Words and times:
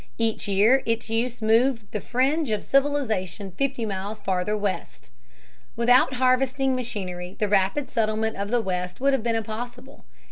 Each 0.17 0.47
year 0.47 0.81
its 0.87 1.11
use 1.11 1.43
moved 1.43 1.91
the 1.91 2.01
fringe 2.01 2.49
of 2.49 2.63
civilization 2.63 3.51
fifty 3.51 3.85
miles 3.85 4.19
farther 4.19 4.57
west. 4.57 5.11
Without 5.75 6.15
harvesting 6.15 6.73
machinery 6.73 7.35
the 7.37 7.47
rapid 7.47 7.87
settlement 7.87 8.35
of 8.35 8.49
the 8.49 8.61
West 8.61 8.99
would 8.99 9.13
have 9.13 9.21
been 9.21 9.35
impossible. 9.35 10.03